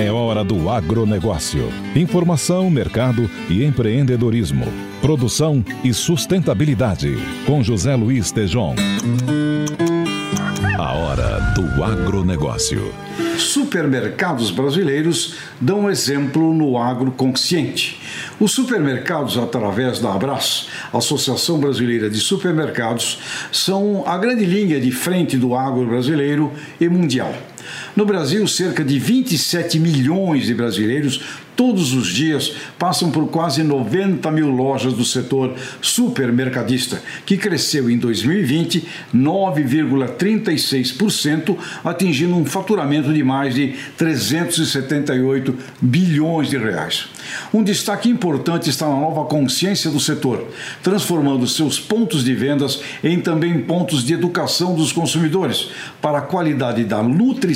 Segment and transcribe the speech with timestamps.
[0.00, 1.68] É hora do agronegócio.
[1.94, 4.64] Informação, mercado e empreendedorismo.
[5.02, 7.18] Produção e sustentabilidade.
[7.44, 8.74] Com José Luiz Tejon.
[10.78, 12.94] A hora do agronegócio.
[13.36, 18.00] Supermercados brasileiros dão exemplo no agroconsciente.
[18.40, 23.18] Os supermercados, através da Abras, Associação Brasileira de Supermercados,
[23.52, 27.34] são a grande linha de frente do agro brasileiro e mundial.
[27.96, 31.20] No Brasil, cerca de 27 milhões de brasileiros
[31.60, 37.98] todos os dias passam por quase 90 mil lojas do setor supermercadista, que cresceu em
[37.98, 41.54] 2020 9,36%,
[41.84, 47.10] atingindo um faturamento de mais de 378 bilhões de reais.
[47.52, 50.48] Um destaque importante está na nova consciência do setor,
[50.82, 55.68] transformando seus pontos de vendas em também pontos de educação dos consumidores
[56.00, 57.49] para a qualidade da nutrição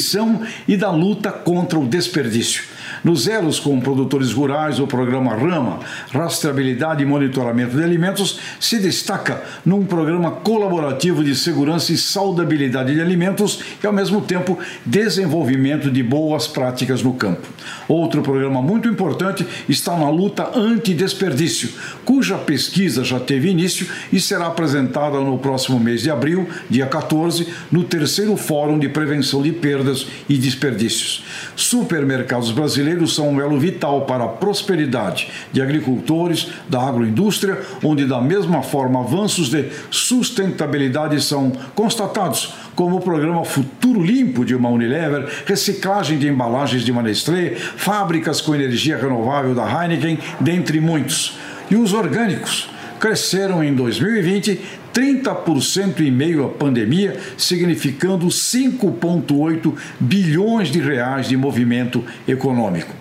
[0.66, 2.64] e da luta contra o desperdício.
[3.02, 5.80] Nos elos com produtores rurais, o programa Rama,
[6.12, 13.00] Rastreabilidade e Monitoramento de Alimentos, se destaca num programa colaborativo de segurança e saudabilidade de
[13.00, 17.46] alimentos e, ao mesmo tempo, desenvolvimento de boas práticas no campo.
[17.88, 21.70] Outro programa muito importante está na luta anti-desperdício,
[22.04, 27.46] cuja pesquisa já teve início e será apresentada no próximo mês de abril, dia 14,
[27.70, 31.24] no terceiro Fórum de Prevenção de Perdas e Desperdícios.
[31.56, 38.04] Supermercados brasileiros brasileiros são um elo vital para a prosperidade de agricultores, da agroindústria, onde,
[38.04, 44.68] da mesma forma, avanços de sustentabilidade são constatados, como o programa Futuro Limpo de uma
[44.68, 51.38] Unilever, reciclagem de embalagens de uma Nestlé, fábricas com energia renovável da Heineken, dentre muitos.
[51.70, 52.73] E os orgânicos
[53.04, 54.58] cresceram em 2020
[54.94, 62.94] 30% em meio à pandemia, significando 5,8 bilhões de reais de movimento econômico.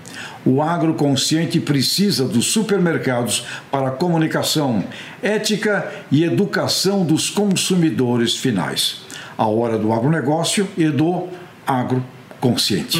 [0.45, 4.83] O agroconsciente precisa dos supermercados para comunicação,
[5.21, 9.03] ética e educação dos consumidores finais.
[9.37, 11.29] A hora do agronegócio e do
[11.65, 12.99] agroconsciente.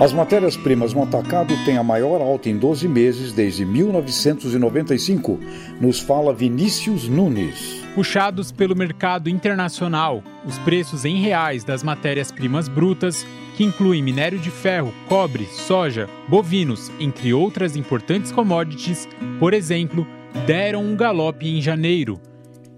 [0.00, 5.38] As matérias-primas no atacado têm a maior alta em 12 meses desde 1995,
[5.80, 7.80] nos fala Vinícius Nunes.
[7.94, 13.24] Puxados pelo mercado internacional, os preços em reais das matérias-primas brutas,
[13.56, 20.04] que incluem minério de ferro, cobre, soja, bovinos, entre outras importantes commodities, por exemplo,
[20.44, 22.20] deram um galope em janeiro.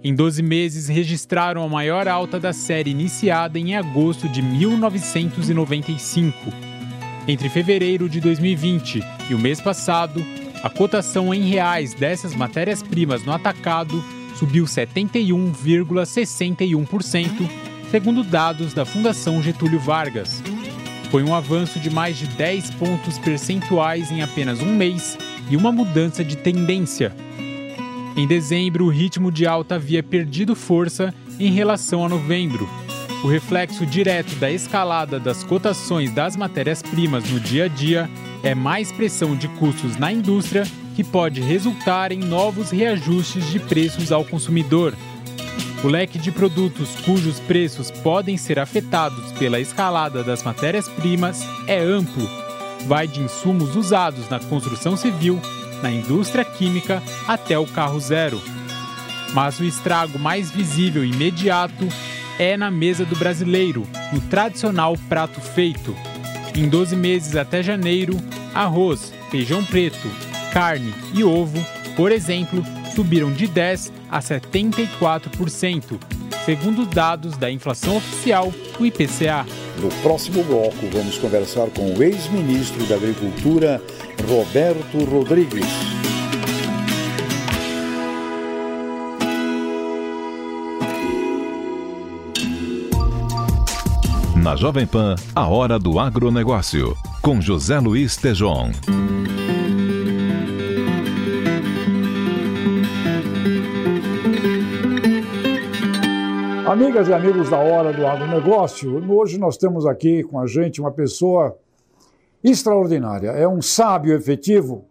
[0.05, 6.76] Em 12 meses, registraram a maior alta da série iniciada em agosto de 1995
[7.29, 10.25] entre fevereiro de 2020 e o mês passado,
[10.63, 14.01] a cotação em reais dessas matérias-primas no atacado
[14.37, 17.51] subiu 71,61%,
[17.91, 20.41] segundo dados da Fundação Getúlio Vargas.
[21.11, 25.17] Foi um avanço de mais de 10 pontos percentuais em apenas um mês
[25.51, 27.15] e uma mudança de tendência.
[28.17, 32.69] Em dezembro, o ritmo de alta havia perdido força em relação a novembro,
[33.25, 38.11] o reflexo direto da escalada das cotações das matérias-primas no dia a dia
[38.43, 44.13] é mais pressão de custos na indústria que pode resultar em novos reajustes de preços
[44.13, 44.95] ao consumidor.
[45.85, 52.29] O leque de produtos cujos preços podem ser afetados pela escalada das matérias-primas é amplo.
[52.87, 55.41] Vai de insumos usados na construção civil,
[55.83, 58.41] na indústria química até o carro zero.
[59.35, 61.89] Mas o estrago mais visível e imediato
[62.39, 65.97] é na mesa do brasileiro, no tradicional prato feito.
[66.55, 68.17] Em 12 meses até janeiro,
[68.55, 70.09] arroz, feijão preto,
[70.53, 71.65] carne e ovo,
[71.95, 72.65] por exemplo,
[72.95, 75.99] subiram de 10% a 74%,
[76.45, 79.45] segundo dados da inflação oficial do IPCA.
[79.81, 83.83] No próximo bloco, vamos conversar com o ex-ministro da Agricultura,
[84.27, 85.96] Roberto Rodrigues.
[94.47, 98.71] Na Jovem Pan, a hora do agronegócio, com José Luiz Tejon.
[106.65, 110.93] Amigas e amigos da Hora do Agronegócio, hoje nós temos aqui com a gente uma
[110.93, 111.59] pessoa
[112.45, 113.31] extraordinária.
[113.31, 114.85] É um sábio efetivo,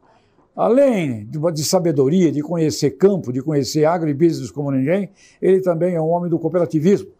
[0.53, 5.11] além de, sabedoria, de conhecer campo, de conhecer agribusiness como ninguém,
[5.41, 7.14] ele também é um homem do cooperativismo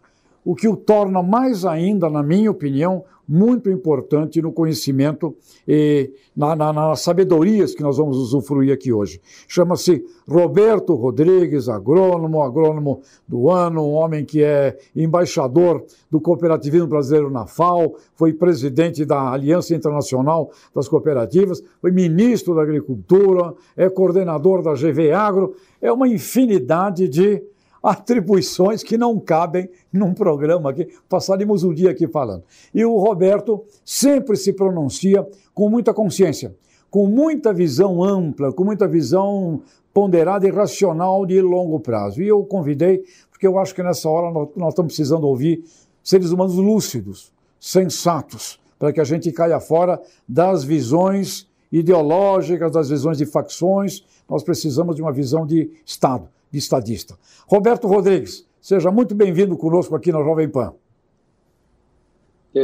[0.46, 5.34] o que o torna mais ainda, na minha opinião, muito importante no conhecimento
[5.66, 9.20] e na, na, nas sabedorias que nós vamos usufruir aqui hoje.
[9.48, 17.28] Chama-se Roberto Rodrigues, agrônomo, agrônomo do ano, um homem que é embaixador do cooperativismo brasileiro
[17.28, 24.62] na FAO, foi presidente da Aliança Internacional das Cooperativas, foi ministro da Agricultura, é coordenador
[24.62, 27.42] da GV Agro, é uma infinidade de
[27.82, 30.88] atribuições que não cabem num programa aqui.
[31.08, 32.44] Passaríamos o dia aqui falando.
[32.74, 36.54] E o Roberto sempre se pronuncia com muita consciência,
[36.90, 39.62] com muita visão ampla, com muita visão
[39.92, 42.22] ponderada e racional de longo prazo.
[42.22, 45.64] E eu convidei, porque eu acho que nessa hora nós estamos precisando ouvir
[46.02, 53.16] seres humanos lúcidos, sensatos, para que a gente caia fora das visões ideológicas, das visões
[53.16, 54.04] de facções.
[54.28, 57.18] Nós precisamos de uma visão de Estado de estadista.
[57.46, 60.74] Roberto Rodrigues, seja muito bem-vindo conosco aqui na Jovem Pan.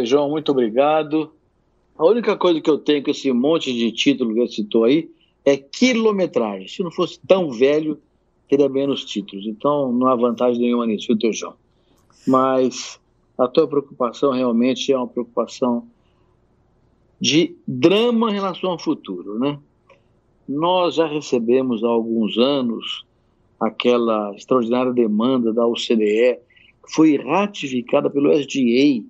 [0.04, 1.32] João, muito obrigado.
[1.98, 5.10] A única coisa que eu tenho com esse monte de título que você citou aí
[5.44, 6.66] é quilometragem.
[6.68, 8.00] Se não fosse tão velho,
[8.48, 9.46] teria menos títulos.
[9.46, 11.54] Então não há vantagem nenhuma nisso, viu, João?
[12.26, 12.98] Mas
[13.36, 15.86] a tua preocupação realmente é uma preocupação
[17.20, 19.58] de drama em relação ao futuro, né?
[20.48, 23.04] Nós já recebemos há alguns anos
[23.62, 26.38] aquela extraordinária demanda da OCDE,
[26.88, 29.04] foi ratificada pelo SDA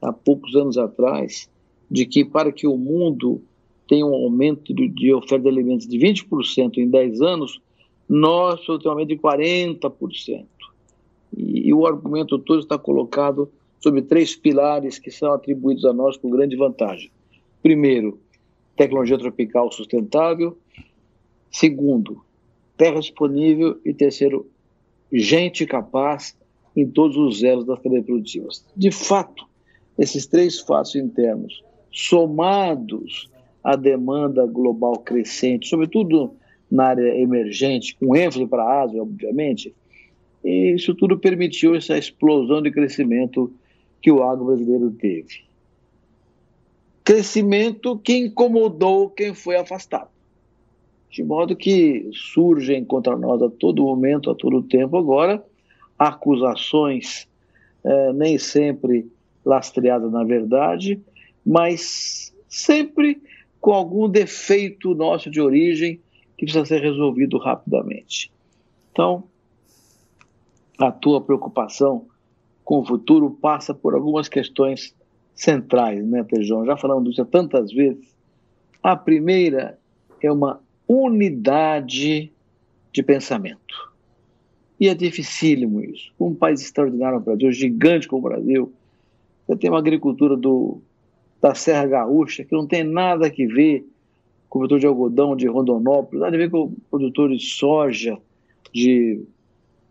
[0.00, 1.50] há poucos anos atrás,
[1.90, 3.42] de que para que o mundo
[3.86, 7.60] tenha um aumento de oferta de alimentos de 20% em 10 anos,
[8.08, 10.46] nós temos um aumento de 40%.
[11.36, 13.50] E, e o argumento todo está colocado
[13.80, 17.10] sobre três pilares que são atribuídos a nós com grande vantagem.
[17.62, 18.18] Primeiro,
[18.76, 20.56] tecnologia tropical sustentável.
[21.50, 22.22] Segundo,
[22.76, 24.50] terra disponível e terceiro,
[25.12, 26.36] gente capaz
[26.76, 28.64] em todos os elos das cadeias produtivas.
[28.76, 29.46] De fato,
[29.98, 33.30] esses três fatos internos, somados
[33.62, 36.34] à demanda global crescente, sobretudo
[36.70, 39.74] na área emergente, com ênfase para a Ásia, obviamente,
[40.42, 43.52] isso tudo permitiu essa explosão de crescimento
[44.00, 45.44] que o agro brasileiro teve.
[47.04, 50.11] Crescimento que incomodou quem foi afastado
[51.12, 55.44] de modo que surgem contra nós a todo momento, a todo tempo agora,
[55.98, 57.28] acusações
[57.84, 59.06] é, nem sempre
[59.44, 60.98] lastreadas na verdade,
[61.44, 63.20] mas sempre
[63.60, 66.00] com algum defeito nosso de origem
[66.38, 68.32] que precisa ser resolvido rapidamente.
[68.90, 69.24] Então,
[70.78, 72.06] a tua preocupação
[72.64, 74.96] com o futuro passa por algumas questões
[75.34, 76.64] centrais, né, Tejão?
[76.64, 78.14] Já falamos disso tantas vezes.
[78.82, 79.78] A primeira
[80.22, 80.60] é uma
[80.92, 82.32] unidade
[82.92, 83.92] de pensamento.
[84.78, 86.12] E é dificílimo isso.
[86.18, 88.72] Um país extraordinário o Brasil, gigante como o Brasil,
[89.46, 90.80] você tem uma agricultura do,
[91.40, 93.86] da Serra Gaúcha que não tem nada a ver
[94.48, 98.18] com o produtor de algodão de Rondonópolis, nada a ver com o produtor de soja
[98.72, 99.20] de,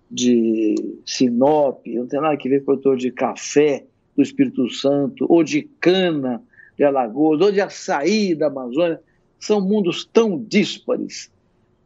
[0.09, 0.75] de
[1.05, 5.43] Sinop, não tem nada a ver com o produtor de café do Espírito Santo, ou
[5.43, 6.43] de cana
[6.77, 8.99] de Alagoas, ou de açaí da Amazônia
[9.41, 11.31] são mundos tão díspares,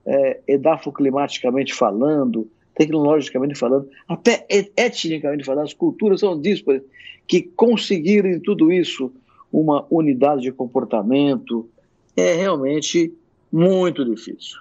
[0.06, 6.84] é, edafoclimaticamente falando, tecnologicamente falando, até etnicamente falando, as culturas são díspares,
[7.26, 9.12] que conseguiram em tudo isso
[9.52, 11.68] uma unidade de comportamento
[12.16, 13.14] é realmente
[13.52, 14.60] muito difícil.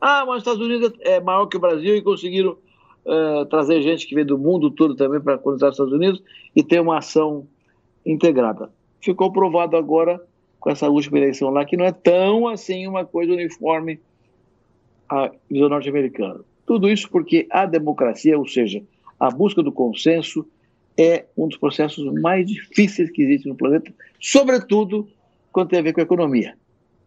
[0.00, 2.56] Ah, mas os Estados Unidos é maior que o Brasil e conseguiram
[3.04, 6.22] uh, trazer gente que veio do mundo todo também para colonizar os Estados Unidos
[6.56, 7.46] e ter uma ação
[8.04, 8.70] integrada.
[8.98, 10.20] Ficou provado agora
[10.60, 13.98] com essa última eleição lá, que não é tão assim uma coisa uniforme
[15.08, 16.40] à visão norte-americana.
[16.66, 18.82] Tudo isso porque a democracia, ou seja,
[19.18, 20.46] a busca do consenso,
[20.96, 25.08] é um dos processos mais difíceis que existe no planeta, sobretudo
[25.50, 26.54] quando tem a ver com a economia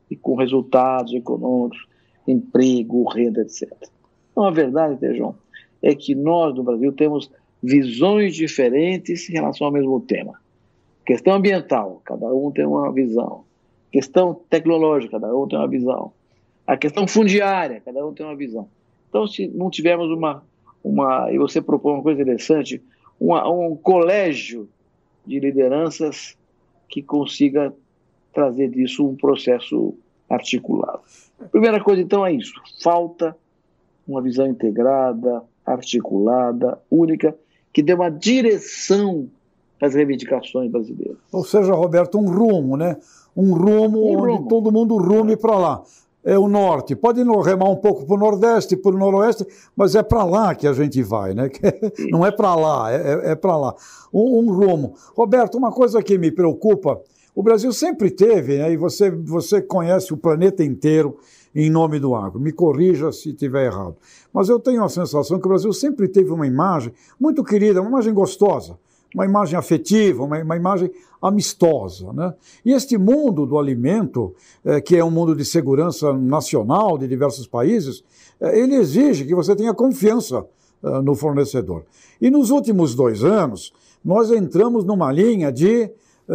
[0.10, 1.86] e com resultados econômicos,
[2.28, 3.72] emprego, renda, etc.
[4.32, 5.36] Então, a verdade, Tejão,
[5.82, 7.30] é que nós no Brasil temos
[7.62, 10.43] visões diferentes em relação ao mesmo tema.
[11.06, 13.44] Questão ambiental, cada um tem uma visão.
[13.92, 16.14] Questão tecnológica, cada um tem uma visão.
[16.66, 18.68] A questão fundiária, cada um tem uma visão.
[19.10, 20.44] Então, se não tivermos uma,
[20.84, 22.82] uma e você propõe uma coisa interessante,
[23.20, 24.70] uma, um colégio
[25.26, 26.38] de lideranças
[26.90, 27.74] que consiga
[28.34, 29.94] trazer disso um processo
[30.30, 31.02] articulado.
[31.52, 32.54] Primeira coisa, então, é isso.
[32.82, 33.38] Falta
[34.08, 37.36] uma visão integrada, articulada, única,
[37.72, 39.30] que dê uma direção
[39.84, 41.18] as reivindicações brasileiras.
[41.32, 42.96] Ou seja, Roberto, um rumo, né?
[43.36, 44.48] Um rumo um onde rumo.
[44.48, 45.84] todo mundo rume para lá.
[46.24, 46.96] é o norte.
[46.96, 50.66] Pode remar um pouco para o nordeste, para o noroeste, mas é para lá que
[50.66, 51.50] a gente vai, né?
[52.10, 53.76] Não é para lá, é, é, é para lá.
[54.14, 54.94] Um, um, rumo.
[55.16, 57.02] Roberto, uma coisa que me preocupa,
[57.36, 61.18] o Brasil sempre teve, né, e você, você conhece o planeta inteiro
[61.54, 62.40] em nome do agro.
[62.40, 63.98] Me corrija se estiver errado.
[64.32, 67.90] Mas eu tenho a sensação que o Brasil sempre teve uma imagem muito querida, uma
[67.90, 68.78] imagem gostosa
[69.14, 70.92] uma imagem afetiva, uma, uma imagem
[71.22, 72.12] amistosa.
[72.12, 72.34] Né?
[72.66, 77.48] E este mundo do alimento, é, que é um mundo de segurança nacional de diversos
[77.48, 78.04] países,
[78.42, 80.46] é, ele exige que você tenha confiança
[80.84, 81.84] é, no fornecedor.
[82.20, 85.90] E nos últimos dois anos, nós entramos numa linha de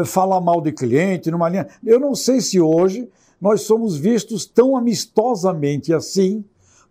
[0.05, 1.67] falar mal de cliente, numa linha.
[1.85, 3.09] Eu não sei se hoje
[3.41, 6.45] nós somos vistos tão amistosamente assim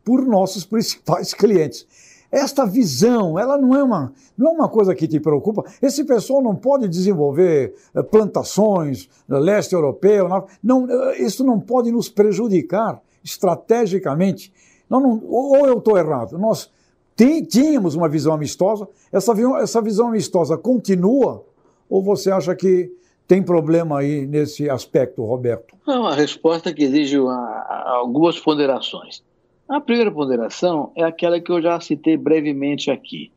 [0.04, 1.86] por nossos principais clientes.
[2.32, 5.64] Esta visão, ela não é uma, não é uma coisa que te preocupa.
[5.82, 10.28] Esse pessoal não pode desenvolver eh, plantações no leste europeu.
[10.62, 14.52] Não, eh, isso não pode nos prejudicar estrategicamente.
[14.90, 16.38] Não, não, ou eu estou errado.
[16.38, 16.70] Nós
[17.16, 18.88] tínhamos uma visão amistosa.
[19.12, 21.46] Essa, essa visão amistosa continua?
[21.90, 22.92] Ou você acha que
[23.28, 25.76] tem problema aí nesse aspecto, Roberto?
[25.86, 29.24] Não, a resposta que exige uma, algumas ponderações.
[29.68, 33.32] A primeira ponderação é aquela que eu já citei brevemente aqui.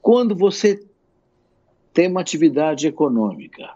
[0.00, 0.80] Quando você
[1.92, 3.74] tem uma atividade econômica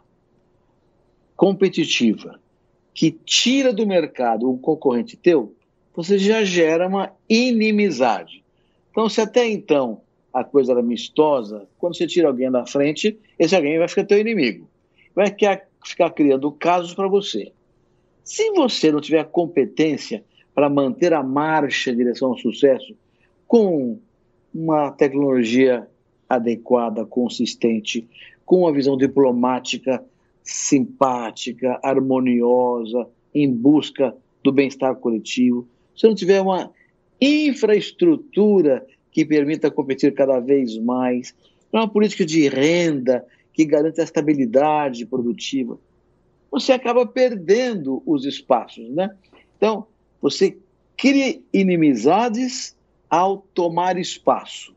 [1.36, 2.40] competitiva
[2.94, 5.54] que tira do mercado um concorrente teu,
[5.94, 8.44] você já gera uma inimizade.
[8.90, 10.00] Então, se até então
[10.32, 14.18] a coisa era amistosa, quando você tira alguém da frente, esse alguém vai ficar teu
[14.18, 14.68] inimigo.
[15.14, 17.52] Vai ficar criando casos para você.
[18.22, 20.24] Se você não tiver competência
[20.56, 22.96] para manter a marcha em direção ao sucesso
[23.46, 23.98] com
[24.54, 25.86] uma tecnologia
[26.26, 28.08] adequada, consistente,
[28.46, 30.02] com uma visão diplomática
[30.42, 35.68] simpática, harmoniosa, em busca do bem-estar coletivo.
[35.94, 36.70] Se não tiver uma
[37.20, 41.34] infraestrutura que permita competir cada vez mais,
[41.70, 43.22] uma política de renda
[43.52, 45.78] que garanta a estabilidade produtiva,
[46.50, 49.14] você acaba perdendo os espaços, né?
[49.58, 49.86] Então,
[50.26, 50.56] você
[50.96, 52.74] cria inimizades
[53.08, 54.74] ao tomar espaço.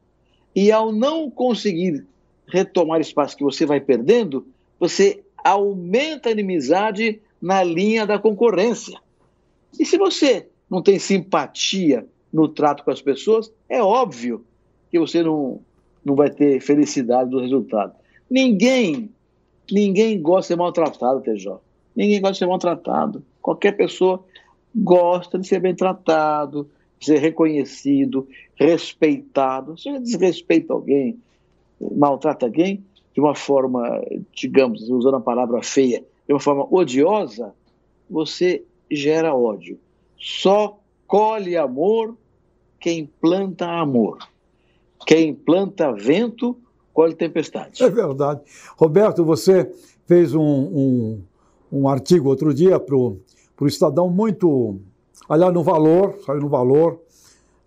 [0.56, 2.06] E ao não conseguir
[2.48, 4.46] retomar espaço que você vai perdendo,
[4.80, 9.00] você aumenta a inimizade na linha da concorrência.
[9.80, 14.46] E se você não tem simpatia no trato com as pessoas, é óbvio
[14.92, 15.62] que você não,
[16.06, 17.94] não vai ter felicidade do resultado.
[18.30, 19.10] Ninguém,
[19.72, 21.58] ninguém gosta de ser maltratado, TJ.
[21.96, 23.24] Ninguém gosta de ser maltratado.
[23.42, 24.24] Qualquer pessoa
[24.76, 29.78] gosta de ser bem tratado, de ser reconhecido, respeitado.
[29.78, 31.18] Se você desrespeita alguém,
[31.80, 32.84] maltrata alguém
[33.14, 34.02] de uma forma,
[34.34, 37.54] digamos, usando a palavra feia, de uma forma odiosa,
[38.10, 39.80] você gera ódio.
[40.18, 42.16] Só colhe amor
[42.80, 44.20] quem planta amor.
[45.06, 46.58] Quem planta vento,
[46.94, 47.82] colhe tempestade.
[47.84, 48.42] É verdade.
[48.78, 49.72] Roberto, você
[50.06, 51.22] fez um, um,
[51.72, 53.20] um artigo outro dia para o
[53.60, 54.80] para o Estadão muito.
[55.28, 56.98] Aliás, no valor, saiu no valor,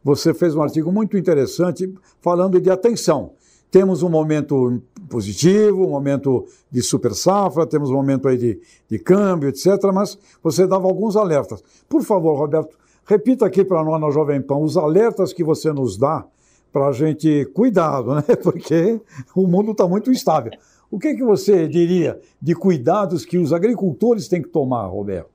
[0.03, 3.33] você fez um artigo muito interessante falando de atenção.
[3.71, 8.99] Temos um momento positivo, um momento de super safra, temos um momento aí de, de
[8.99, 9.67] câmbio, etc.
[9.93, 11.63] Mas você dava alguns alertas.
[11.89, 15.99] Por favor, Roberto, repita aqui para nós na Jovem Pan os alertas que você nos
[15.99, 16.25] dá
[16.73, 18.25] para a gente cuidado, né?
[18.43, 18.99] Porque
[19.37, 20.53] o mundo está muito instável.
[20.91, 25.32] O que, que você diria de cuidados que os agricultores têm que tomar, Roberto?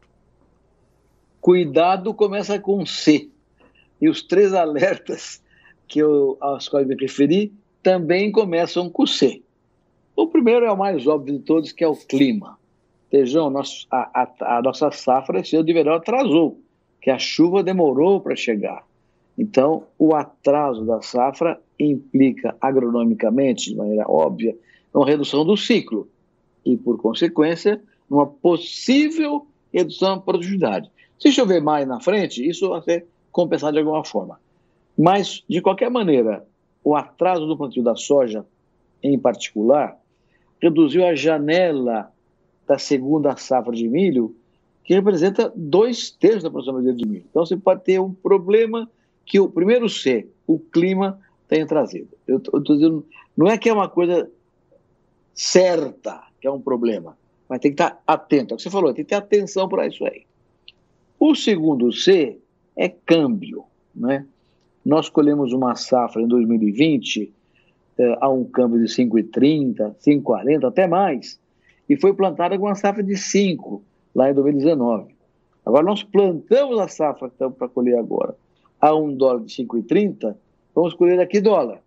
[1.48, 3.30] Cuidado começa com C.
[4.02, 5.42] E os três alertas
[5.88, 9.42] que eu, aos quais me referi também começam com C.
[10.14, 12.60] O primeiro é o mais óbvio de todos, que é o clima.
[13.10, 16.60] Vejam, a, a, a, nossa safra esse ano de verão atrasou,
[17.02, 18.84] que a chuva demorou para chegar.
[19.38, 24.54] Então, o atraso da safra implica agronomicamente, de maneira óbvia,
[24.94, 26.10] uma redução do ciclo
[26.66, 30.92] e, por consequência, uma possível redução da produtividade.
[31.20, 34.40] Se chover mais na frente, isso vai ser compensado de alguma forma.
[34.98, 36.46] Mas, de qualquer maneira,
[36.84, 38.46] o atraso do plantio da soja,
[39.02, 39.98] em particular,
[40.62, 42.12] reduziu a janela
[42.68, 44.36] da segunda safra de milho,
[44.84, 47.26] que representa dois terços da produção brasileira de milho.
[47.30, 48.90] Então, você pode ter um problema
[49.26, 52.10] que o primeiro C, o clima, tenha trazido.
[52.28, 53.06] Eu estou dizendo,
[53.36, 54.30] não é que é uma coisa
[55.34, 58.54] certa que é um problema, mas tem que estar atento.
[58.54, 60.26] É o que você falou, tem que ter atenção para isso aí.
[61.20, 62.40] O segundo C
[62.76, 63.66] é câmbio.
[63.96, 64.26] Né?
[64.86, 67.34] Nós colhemos uma safra em 2020
[67.98, 71.40] eh, a um câmbio de 5,30, 5,40, até mais,
[71.90, 73.84] e foi plantada com uma safra de 5
[74.14, 75.16] lá em 2019.
[75.66, 78.36] Agora, nós plantamos a safra que estamos para colher agora
[78.80, 80.36] a um dólar de 5,30,
[80.74, 81.82] vamos colher aqui dólar.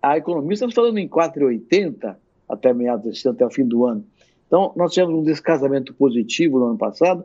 [0.00, 2.16] A economista está falando em 4,80
[2.48, 4.04] até meados desse ano, até o fim do ano.
[4.46, 7.24] Então, nós tivemos um descasamento positivo no ano passado,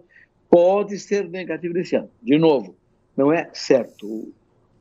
[0.51, 2.09] pode ser negativo desse ano.
[2.21, 2.75] De novo,
[3.15, 4.05] não é certo.
[4.05, 4.33] O,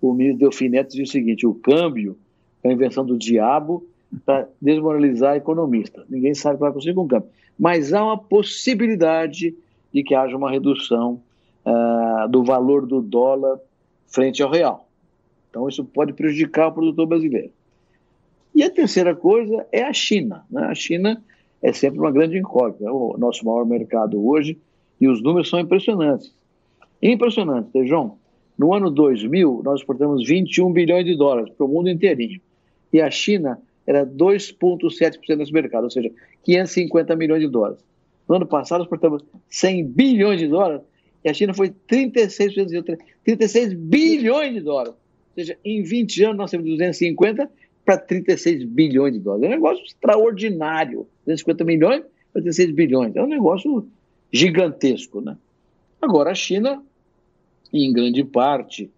[0.02, 2.18] o ministro Delfim Neto diz o seguinte: o câmbio
[2.64, 3.86] é a invenção do diabo
[4.26, 6.04] para desmoralizar economista.
[6.10, 7.30] Ninguém sabe o que vai acontecer com o câmbio.
[7.56, 9.54] Mas há uma possibilidade
[9.92, 11.22] de que haja uma redução
[11.64, 13.60] uh, do valor do dólar
[14.08, 14.88] frente ao real.
[15.48, 17.52] Então, isso pode prejudicar o produtor brasileiro.
[18.54, 20.44] E a terceira coisa é a China.
[20.50, 20.62] Né?
[20.62, 21.22] A China
[21.62, 22.84] é sempre uma grande incógnita.
[22.84, 24.58] É o nosso maior mercado hoje
[25.00, 26.32] e os números são impressionantes.
[27.02, 28.18] Impressionantes, João.
[28.58, 32.40] No ano 2000, nós exportamos 21 bilhões de dólares para o mundo inteirinho.
[32.92, 36.10] E a China era 2,7% desse mercado, ou seja,
[36.44, 37.78] 550 milhões de dólares.
[38.28, 40.82] No ano passado, exportamos 100 bilhões de dólares
[41.24, 42.54] e a China foi 36,
[43.24, 44.92] 36 bilhões de dólares.
[44.92, 47.50] Ou seja, em 20 anos nós temos 250
[47.84, 49.44] para 36 bilhões de dólares.
[49.44, 51.06] É um negócio extraordinário.
[51.26, 52.02] 250 milhões
[52.32, 53.16] para 36 bilhões.
[53.16, 53.86] É um negócio
[54.32, 55.20] gigantesco.
[55.20, 55.36] Né?
[56.00, 56.82] Agora, a China,
[57.72, 58.90] em grande parte,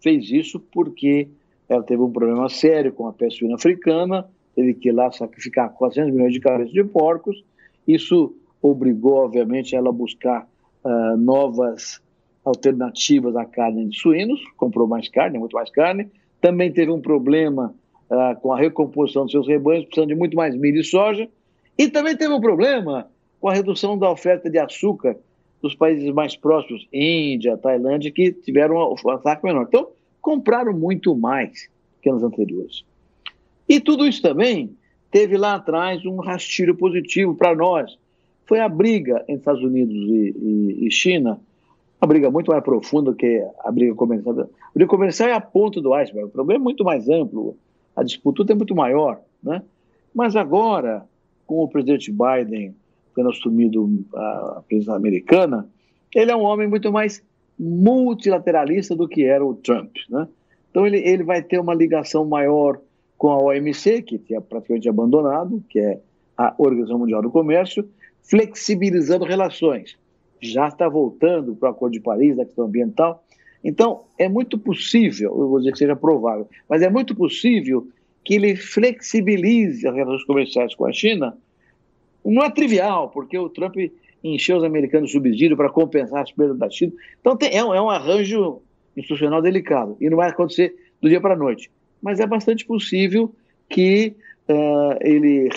[0.00, 1.28] fez isso porque
[1.68, 5.70] ela teve um problema sério com a peste suína africana, teve que ir lá sacrificar
[5.70, 7.44] 400 milhões de cabeças de porcos.
[7.86, 10.48] Isso obrigou, obviamente, ela a buscar
[10.84, 12.00] uh, novas
[12.44, 16.08] alternativas à carne de suínos, comprou mais carne, muito mais carne.
[16.40, 17.74] Também teve um problema
[18.08, 21.28] uh, com a recomposição dos seus rebanhos, precisando de muito mais milho e soja.
[21.76, 23.08] E também teve um problema
[23.40, 25.16] com a redução da oferta de açúcar
[25.62, 29.66] dos países mais próximos, Índia, Tailândia, que tiveram um ataque menor.
[29.68, 29.88] Então,
[30.20, 31.68] compraram muito mais
[32.02, 32.84] que anos anteriores.
[33.68, 34.76] E tudo isso também
[35.10, 37.96] teve lá atrás um rastilho positivo para nós,
[38.46, 41.40] foi a briga entre Estados Unidos e, e, e China,
[42.00, 44.40] uma briga muito mais profunda que a briga comercial.
[44.40, 47.56] A briga comercial é a ponta do iceberg, o problema é muito mais amplo,
[47.94, 49.20] a disputa é muito maior.
[49.42, 49.62] Né?
[50.14, 51.04] Mas agora,
[51.46, 52.74] com o presidente Biden
[53.16, 55.68] tendo assumido a presidência americana,
[56.14, 57.22] ele é um homem muito mais
[57.58, 59.96] multilateralista do que era o Trump.
[60.08, 60.28] Né?
[60.70, 62.78] Então ele, ele vai ter uma ligação maior
[63.16, 65.98] com a OMC, que tinha praticamente abandonado, que é
[66.36, 67.88] a Organização Mundial do Comércio,
[68.22, 69.96] flexibilizando relações.
[70.40, 73.24] Já está voltando para o Acordo de Paris, da questão ambiental.
[73.64, 77.88] Então, é muito possível, eu vou dizer que seja provável, mas é muito possível
[78.22, 81.36] que ele flexibilize as relações comerciais com a China.
[82.30, 83.76] Não é trivial, porque o Trump
[84.22, 86.92] encheu os americanos de subsídio para compensar as perdas da China.
[87.20, 88.60] Então, tem, é, um, é um arranjo
[88.96, 91.70] institucional delicado e não vai acontecer do dia para a noite.
[92.02, 93.34] Mas é bastante possível
[93.68, 94.14] que
[94.48, 95.48] uh, ele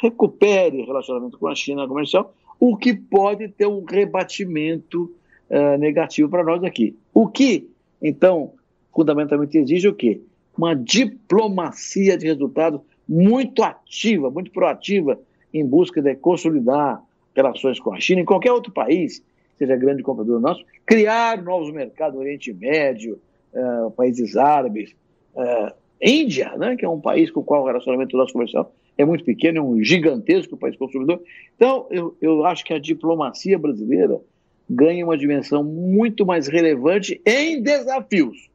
[0.00, 5.12] recupere relacionamento com a China comercial, o que pode ter um rebatimento
[5.50, 6.96] uh, negativo para nós aqui.
[7.14, 7.68] O que,
[8.00, 8.52] então,
[8.94, 10.20] fundamentalmente exige o quê?
[10.56, 15.18] Uma diplomacia de resultados muito ativa, muito proativa,
[15.52, 17.02] em busca de consolidar
[17.34, 19.22] relações com a China, em qualquer outro país,
[19.58, 23.18] seja grande comprador nosso, criar novos mercados Oriente Médio,
[23.54, 24.94] uh, países árabes,
[25.34, 29.04] uh, Índia, né, que é um país com o qual o relacionamento nosso comercial é
[29.04, 31.22] muito pequeno, é um gigantesco país consumidor.
[31.56, 34.20] Então, eu, eu acho que a diplomacia brasileira
[34.68, 38.50] ganha uma dimensão muito mais relevante em desafios.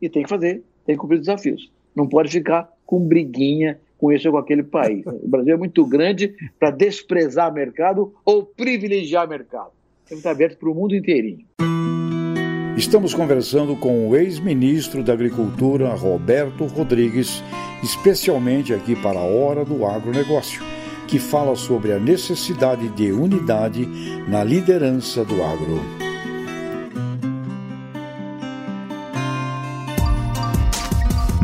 [0.00, 1.70] E tem que fazer, tem que cumprir desafios.
[1.94, 5.04] Não pode ficar com briguinha com esse ou com aquele país.
[5.06, 9.72] O Brasil é muito grande para desprezar mercado ou privilegiar mercado.
[10.06, 11.44] Tem que estar aberto para o mundo inteirinho.
[12.76, 17.42] Estamos conversando com o ex-ministro da Agricultura, Roberto Rodrigues,
[17.82, 20.62] especialmente aqui para a Hora do Agronegócio,
[21.08, 23.84] que fala sobre a necessidade de unidade
[24.28, 26.07] na liderança do agro.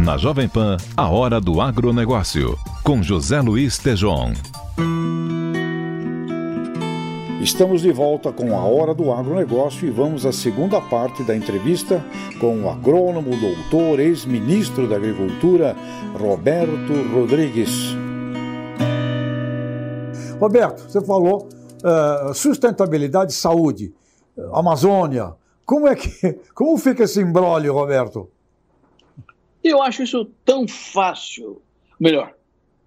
[0.04, 4.34] Na Jovem Pan, a Hora do Agronegócio, com José Luiz Tejon.
[7.40, 12.04] Estamos de volta com a Hora do Agronegócio e vamos à segunda parte da entrevista
[12.38, 15.74] com o agrônomo, doutor, ex-ministro da Agricultura,
[16.20, 17.96] Roberto Rodrigues.
[20.38, 21.48] Roberto, você falou
[21.82, 23.94] uh, sustentabilidade e saúde,
[24.52, 25.32] Amazônia.
[25.64, 26.10] Como é que
[26.54, 28.33] como fica esse embrólio, Roberto?
[29.64, 31.62] Eu acho isso tão fácil.
[31.98, 32.34] Melhor,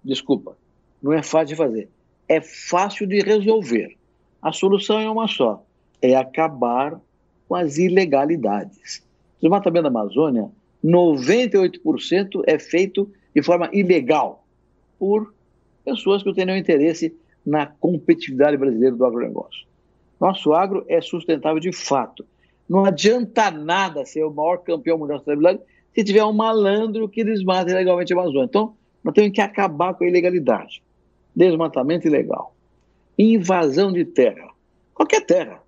[0.04, 0.56] desculpa,
[1.02, 1.88] não é fácil de fazer.
[2.28, 3.96] É fácil de resolver.
[4.40, 5.64] A solução é uma só:
[6.00, 7.00] é acabar
[7.48, 8.98] com as ilegalidades.
[9.38, 10.48] O desmatamento da Amazônia,
[10.84, 14.44] 98% é feito de forma ilegal
[14.98, 15.34] por
[15.84, 17.12] pessoas que não têm nenhum interesse
[17.44, 19.66] na competitividade brasileira do agronegócio.
[20.20, 22.24] Nosso agro é sustentável de fato.
[22.68, 27.24] Não adianta nada ser o maior campeão mundial de sustentabilidade se tiver um malandro que
[27.24, 28.46] desmata ilegalmente a Amazônia.
[28.46, 30.82] Então, nós temos que acabar com a ilegalidade.
[31.34, 32.54] Desmatamento ilegal.
[33.18, 34.50] Invasão de terra.
[34.94, 35.62] Qualquer terra,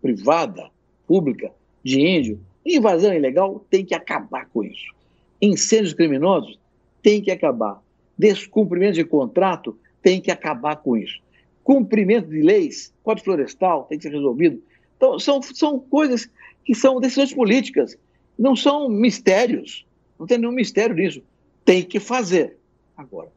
[0.00, 0.70] privada,
[1.06, 4.94] pública, de índio, invasão ilegal, tem que acabar com isso.
[5.40, 6.58] Incêndios criminosos,
[7.02, 7.80] tem que acabar.
[8.18, 11.20] Descumprimento de contrato, tem que acabar com isso.
[11.62, 14.60] Cumprimento de leis, código florestal, tem que ser resolvido.
[14.96, 16.28] Então, são, são coisas
[16.64, 17.96] que são decisões políticas,
[18.38, 19.86] não são mistérios.
[20.18, 21.22] Não tem nenhum mistério nisso.
[21.64, 22.56] Tem que fazer.
[22.96, 23.28] Agora,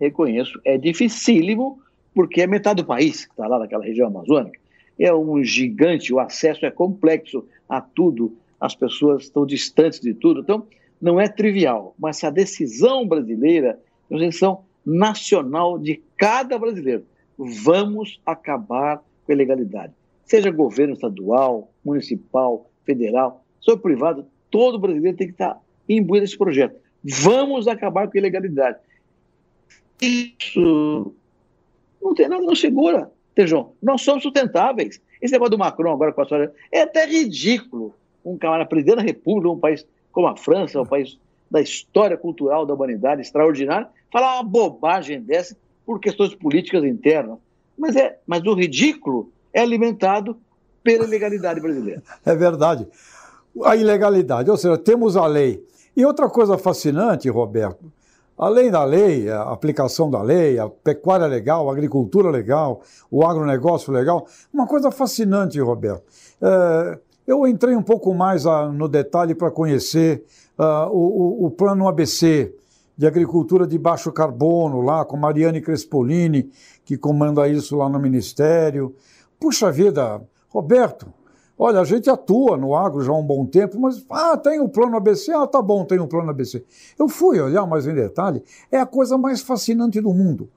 [0.00, 1.80] reconheço, é dificílimo,
[2.14, 4.58] porque é metade do país que está lá naquela região amazônica.
[4.98, 10.40] É um gigante, o acesso é complexo a tudo, as pessoas estão distantes de tudo.
[10.40, 10.66] Então,
[11.00, 17.04] não é trivial, mas a decisão brasileira é uma decisão nacional de cada brasileiro.
[17.36, 19.92] Vamos acabar com a ilegalidade.
[20.24, 26.76] Seja governo estadual, municipal, federal, seja privado, todo brasileiro tem que estar imbuído nesse projeto.
[27.02, 28.78] Vamos acabar com a ilegalidade.
[30.00, 31.12] Isso
[32.00, 33.72] não tem nada, não segura, Tejão.
[33.82, 35.02] Nós somos sustentáveis.
[35.20, 37.96] Esse negócio do Macron agora com a história é até ridículo.
[38.24, 41.18] Um camarada presidente da República, um país como a França, um país
[41.50, 47.38] da história cultural da humanidade extraordinária, falar uma bobagem dessa por questões políticas internas.
[47.76, 50.38] Mas, é, mas o ridículo é alimentado
[50.80, 52.04] pela ilegalidade brasileira.
[52.24, 52.86] É verdade.
[53.62, 55.64] A ilegalidade, ou seja, temos a lei.
[55.96, 57.92] E outra coisa fascinante, Roberto,
[58.36, 63.92] além da lei, a aplicação da lei, a pecuária legal, a agricultura legal, o agronegócio
[63.92, 66.02] legal, uma coisa fascinante, Roberto.
[66.42, 70.24] É, eu entrei um pouco mais a, no detalhe para conhecer
[70.58, 72.54] uh, o, o, plano ABC
[72.96, 76.50] de agricultura de baixo carbono, lá com Mariane Crespolini,
[76.84, 78.94] que comanda isso lá no Ministério.
[79.40, 81.06] Puxa vida, Roberto,
[81.58, 84.68] olha, a gente atua no agro já há um bom tempo, mas, ah, tem o
[84.68, 85.32] plano ABC?
[85.32, 86.64] Ah, tá bom, tem o plano ABC.
[86.98, 90.48] Eu fui olhar mais em detalhe, é a coisa mais fascinante do mundo.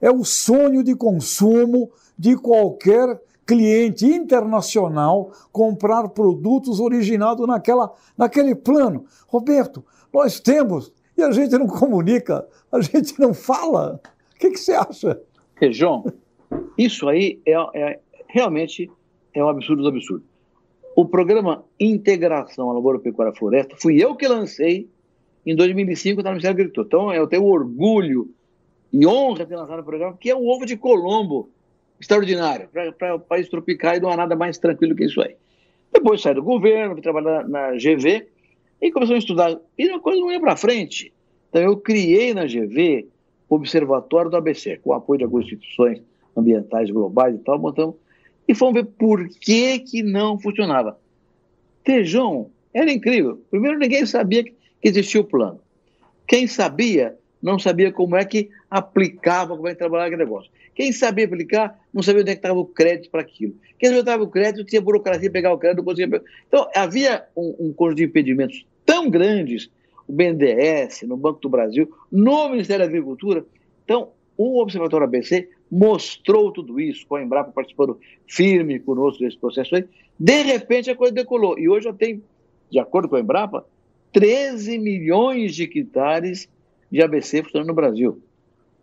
[0.00, 9.04] É o sonho de consumo de qualquer cliente internacional comprar produtos originados naquela, naquele plano.
[9.28, 14.00] Roberto, nós temos e a gente não comunica, a gente não fala.
[14.34, 15.20] O que, que você acha?
[15.70, 16.04] João,
[16.76, 18.90] isso aí é, é, realmente
[19.32, 20.24] é um absurdo do absurdo.
[20.96, 24.88] O programa Integração Lavoura Pecuária Floresta fui eu que lancei
[25.44, 26.86] em 2005 no Ministério da Agricultura.
[26.86, 28.30] Então eu tenho orgulho
[28.90, 31.50] e honra de ter lançado o programa, que é o ovo de Colombo
[32.00, 35.36] extraordinário para o país tropical e não há nada mais tranquilo que isso aí.
[35.92, 38.26] Depois saí do governo, fui trabalhar na GV
[38.80, 39.54] e começou a estudar.
[39.76, 41.12] E a coisa não ia para frente.
[41.50, 43.06] Então eu criei na GV
[43.50, 46.00] o Observatório do ABC, com o apoio de algumas instituições
[46.34, 47.96] ambientais globais e tal, montamos.
[48.48, 50.98] E fomos ver por que, que não funcionava.
[51.82, 53.40] Tejão era incrível.
[53.50, 55.60] Primeiro, ninguém sabia que existia o plano.
[56.26, 60.50] Quem sabia, não sabia como é que aplicava, como é que trabalhava aquele negócio.
[60.74, 63.54] Quem sabia aplicar, não sabia onde é estava o crédito para aquilo.
[63.78, 66.24] Quem sabia onde estava o crédito, tinha burocracia, pegar o crédito, não conseguia pegar.
[66.46, 69.70] Então, havia um, um conjunto de impedimentos tão grandes,
[70.06, 73.44] o BNDES, no Banco do Brasil, no Ministério da Agricultura.
[73.84, 79.74] Então, o Observatório ABC mostrou tudo isso, com a Embrapa participando firme conosco desse processo
[79.74, 79.84] aí.
[80.18, 81.58] De repente, a coisa decolou.
[81.58, 82.22] E hoje já tem,
[82.70, 83.64] de acordo com a Embrapa,
[84.12, 86.48] 13 milhões de hectares
[86.90, 88.20] de ABC funcionando no Brasil.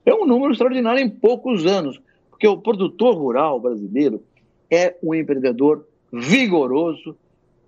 [0.06, 4.22] É um número extraordinário em poucos anos, porque o produtor rural brasileiro
[4.70, 7.18] é um empreendedor vigoroso,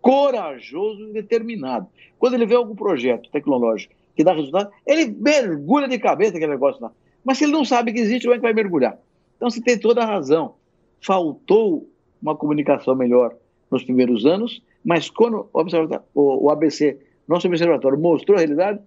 [0.01, 1.87] corajoso e determinado.
[2.19, 6.81] Quando ele vê algum projeto tecnológico que dá resultado, ele mergulha de cabeça naquele negócio
[6.81, 6.91] lá.
[7.23, 8.99] Mas se ele não sabe que existe, como é que vai mergulhar?
[9.35, 10.55] Então você tem toda a razão.
[11.01, 11.89] Faltou
[12.21, 13.35] uma comunicação melhor
[13.69, 15.47] nos primeiros anos, mas quando
[16.13, 18.79] o, ABC, nosso observatório, mostrou a realidade,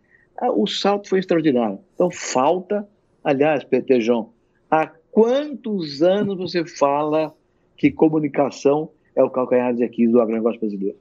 [0.54, 1.78] o salto foi extraordinário.
[1.94, 2.86] Então falta
[3.28, 4.30] Aliás, Petejão,
[4.70, 7.34] há quantos anos você fala
[7.76, 10.96] que comunicação é o calcanhar de Aquiles do agronegócio brasileiro?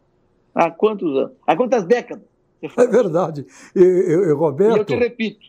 [0.54, 1.32] Há quantos anos?
[1.48, 2.26] Há quantas décadas?
[2.62, 3.46] É verdade.
[3.76, 4.76] E, Roberto.
[4.76, 5.46] E eu te repito.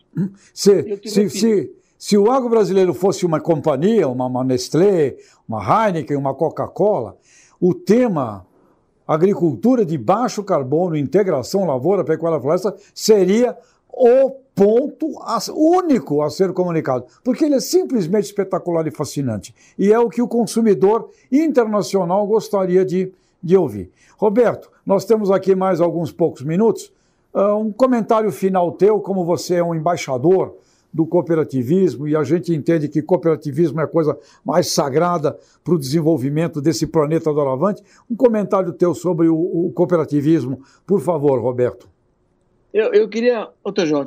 [0.53, 1.37] Se, eu te se, repito.
[1.37, 7.17] se, se o agro brasileiro fosse uma companhia, uma, uma Nestlé, uma Heineken, uma Coca-Cola,
[7.59, 8.47] o tema
[9.05, 13.57] agricultura de baixo carbono, integração lavoura, pecuária floresta seria
[13.91, 15.07] o ponto
[15.53, 19.53] único a ser comunicado, porque ele é simplesmente espetacular e fascinante.
[19.77, 23.11] E é o que o consumidor internacional gostaria de,
[23.43, 23.91] de ouvir.
[24.17, 26.93] Roberto, nós temos aqui mais alguns poucos minutos.
[27.33, 30.55] Uh, um comentário final teu, como você é um embaixador
[30.91, 35.79] do cooperativismo e a gente entende que cooperativismo é a coisa mais sagrada para o
[35.79, 37.83] desenvolvimento desse planeta doravante.
[38.09, 41.87] Um comentário teu sobre o, o cooperativismo, por favor, Roberto.
[42.73, 44.03] Eu, eu queria, outro João,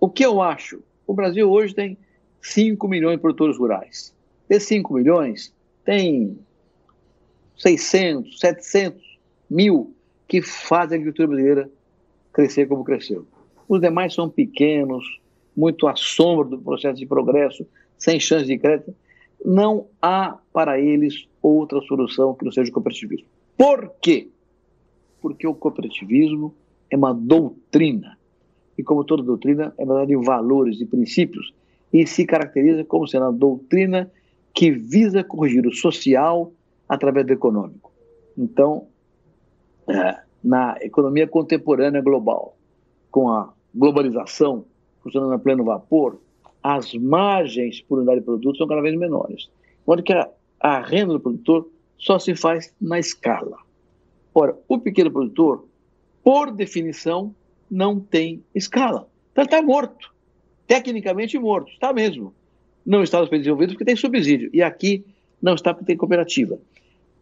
[0.00, 0.82] o que eu acho?
[1.06, 1.96] O Brasil hoje tem
[2.40, 4.14] 5 milhões de produtores rurais.
[4.48, 6.38] Desses 5 milhões, tem
[7.56, 9.94] 600, 700 mil
[10.26, 11.70] que fazem a agricultura brasileira
[12.32, 13.26] crescer como cresceu.
[13.68, 15.20] Os demais são pequenos,
[15.56, 17.66] muito à sombra do processo de progresso,
[17.98, 18.94] sem chance de crédito.
[19.44, 23.26] Não há para eles outra solução que não seja o cooperativismo.
[23.56, 24.28] Por quê?
[25.20, 26.54] Porque o cooperativismo
[26.92, 28.18] é uma doutrina.
[28.76, 31.54] E como toda doutrina, é baseada em valores e princípios
[31.92, 34.10] e se caracteriza como sendo uma doutrina
[34.54, 36.52] que visa corrigir o social
[36.88, 37.90] através do econômico.
[38.36, 38.86] Então,
[39.88, 42.56] é, na economia contemporânea global,
[43.10, 44.64] com a globalização
[45.02, 46.18] funcionando a pleno vapor,
[46.62, 49.44] as margens por unidade de produto são cada vez menores.
[49.44, 50.28] De modo que a,
[50.60, 53.56] a renda do produtor só se faz na escala.
[54.34, 55.64] Ora, o pequeno produtor,
[56.22, 57.34] por definição,
[57.70, 59.08] não tem escala.
[59.32, 60.12] Então está morto.
[60.66, 61.72] Tecnicamente morto.
[61.72, 62.34] Está mesmo.
[62.84, 64.50] Não está nos países desenvolvidos porque tem subsídio.
[64.52, 65.04] E aqui
[65.40, 66.58] não está porque tem cooperativa.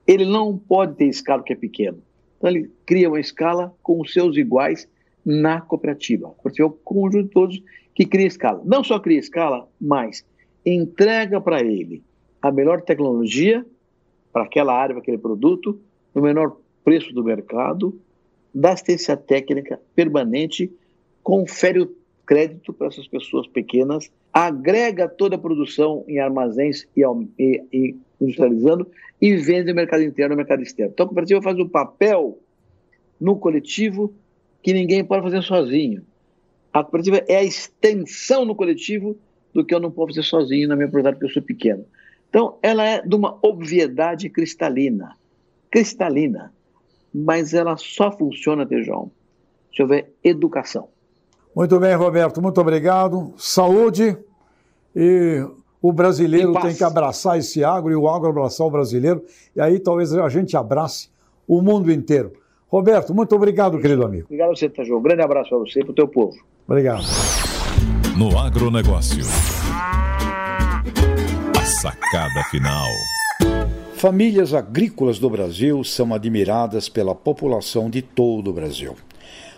[0.06, 2.02] Ele não pode ter escala porque é pequeno.
[2.36, 4.88] Então ele cria uma escala com os seus iguais
[5.24, 6.28] na cooperativa.
[6.30, 7.62] Cooperativa é o conjunto de todos
[7.94, 8.62] que cria escala.
[8.64, 10.24] Não só cria escala, mas
[10.64, 12.02] entrega para ele
[12.40, 13.64] a melhor tecnologia
[14.32, 15.80] para aquela área, para aquele produto,
[16.14, 17.98] no menor preço do mercado,
[18.54, 20.70] dá assistência técnica permanente,
[21.22, 21.94] confere o
[22.26, 27.02] crédito para essas pessoas pequenas, agrega toda a produção em armazéns e,
[27.38, 28.86] e, e industrializando
[29.20, 30.92] e vende no mercado interno e no mercado externo.
[30.92, 32.38] Então a cooperativa faz um papel
[33.20, 34.14] no coletivo
[34.62, 36.02] que ninguém pode fazer sozinho.
[36.72, 39.16] A cooperativa é a extensão no coletivo
[39.52, 41.84] do que eu não posso fazer sozinho na minha propriedade porque eu sou pequeno.
[42.28, 45.16] Então, ela é de uma obviedade cristalina.
[45.68, 46.52] Cristalina.
[47.12, 49.10] Mas ela só funciona, Tejão,
[49.74, 50.88] se houver educação.
[51.54, 52.40] Muito bem, Roberto.
[52.40, 53.32] Muito obrigado.
[53.36, 54.16] Saúde.
[54.94, 55.44] E
[55.82, 59.24] o brasileiro tem que abraçar esse agro e o agro abraçar o brasileiro.
[59.54, 61.08] E aí talvez a gente abrace
[61.46, 62.32] o mundo inteiro.
[62.68, 64.26] Roberto, muito obrigado, querido amigo.
[64.26, 64.98] Obrigado a você, Tajô.
[64.98, 66.36] Um grande abraço para você e para o teu povo.
[66.68, 67.02] Obrigado.
[68.16, 69.24] No agronegócio.
[71.58, 72.86] A sacada final.
[74.00, 78.96] Famílias agrícolas do Brasil são admiradas pela população de todo o Brasil.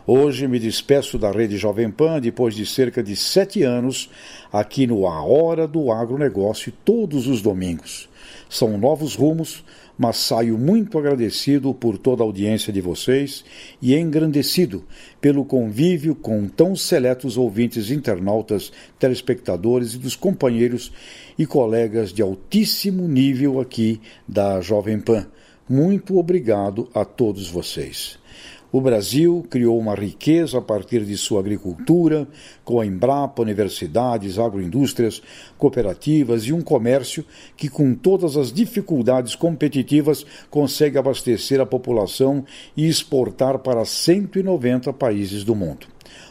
[0.04, 4.10] Hoje me despeço da Rede Jovem Pan depois de cerca de sete anos
[4.52, 8.08] aqui no A Hora do Agronegócio todos os domingos.
[8.50, 9.62] São novos rumos,
[9.96, 13.44] mas saio muito agradecido por toda a audiência de vocês
[13.80, 14.82] e engrandecido
[15.20, 20.92] pelo convívio com tão seletos ouvintes internautas, telespectadores e dos companheiros
[21.38, 25.26] e colegas de altíssimo nível aqui da Jovem Pan.
[25.68, 28.18] Muito obrigado a todos vocês.
[28.72, 32.26] O Brasil criou uma riqueza a partir de sua agricultura,
[32.64, 35.22] com a Embrapa, universidades, agroindústrias,
[35.58, 37.22] cooperativas e um comércio
[37.54, 45.44] que, com todas as dificuldades competitivas, consegue abastecer a população e exportar para 190 países
[45.44, 45.86] do mundo.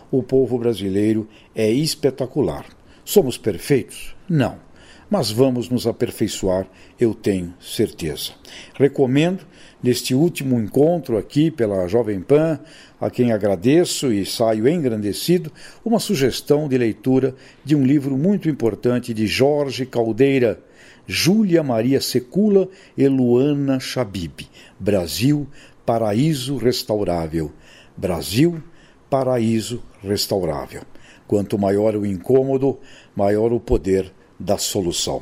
[0.09, 2.65] O povo brasileiro é espetacular.
[3.05, 4.15] Somos perfeitos?
[4.27, 4.70] Não.
[5.11, 6.65] Mas vamos nos aperfeiçoar,
[6.97, 8.31] eu tenho certeza.
[8.75, 9.45] Recomendo
[9.83, 12.57] neste último encontro aqui pela Jovem Pan,
[12.97, 15.51] a quem agradeço e saio engrandecido,
[15.83, 20.63] uma sugestão de leitura de um livro muito importante de Jorge Caldeira,
[21.05, 24.47] Júlia Maria Secula e Luana Chabib,
[24.79, 25.45] Brasil,
[25.85, 27.51] Paraíso Restaurável.
[27.97, 28.63] Brasil,
[29.09, 30.83] Paraíso Restaurável.
[31.27, 32.79] Quanto maior o incômodo,
[33.13, 34.09] maior o poder
[34.41, 35.21] da solução.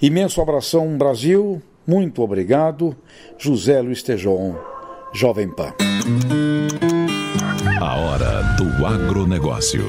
[0.00, 1.60] Imenso abração, Brasil.
[1.86, 2.96] Muito obrigado,
[3.38, 4.54] José Luiz Tejon,
[5.12, 5.72] Jovem Pan.
[7.80, 9.84] A hora do agronegócio.